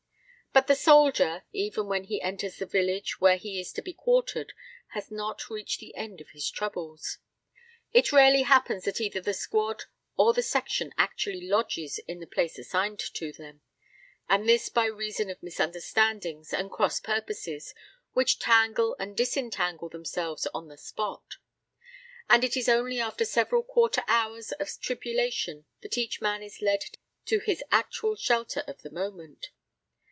But 0.53 0.67
the 0.67 0.75
soldier, 0.75 1.45
even 1.53 1.87
when 1.87 2.03
he 2.03 2.21
enters 2.21 2.57
the 2.57 2.65
village 2.65 3.21
where 3.21 3.37
he 3.37 3.57
is 3.61 3.71
to 3.71 3.81
be 3.81 3.93
quartered, 3.93 4.51
has 4.89 5.09
not 5.09 5.49
reached 5.49 5.79
the 5.79 5.95
end 5.95 6.19
of 6.19 6.31
his 6.31 6.49
troubles. 6.51 7.19
It 7.93 8.11
rarely 8.11 8.41
happens 8.41 8.83
that 8.83 8.99
either 8.99 9.21
the 9.21 9.33
squad 9.33 9.85
or 10.17 10.33
the 10.33 10.41
section 10.43 10.93
actually 10.97 11.47
lodges 11.47 11.99
in 11.99 12.19
the 12.19 12.27
place 12.27 12.59
assigned 12.59 12.99
to 12.99 13.31
them, 13.31 13.61
and 14.27 14.47
this 14.47 14.67
by 14.67 14.87
reason 14.87 15.29
of 15.29 15.41
misunderstandings 15.41 16.51
and 16.51 16.69
cross 16.69 16.99
purposes 16.99 17.73
which 18.11 18.37
tangle 18.37 18.93
and 18.99 19.15
disentangle 19.15 19.87
themselves 19.87 20.47
on 20.47 20.67
the 20.67 20.77
spot; 20.77 21.37
and 22.29 22.43
it 22.43 22.57
is 22.57 22.67
only 22.67 22.99
after 22.99 23.23
several 23.23 23.63
quarter 23.63 24.03
hours 24.09 24.51
of 24.51 24.69
tribulation 24.81 25.63
that 25.79 25.97
each 25.97 26.19
man 26.19 26.43
is 26.43 26.61
led 26.61 26.83
to 27.25 27.39
his 27.39 27.63
actual 27.71 28.17
shelter 28.17 28.65
of 28.67 28.81
the 28.81 28.91
moment. 28.91 29.49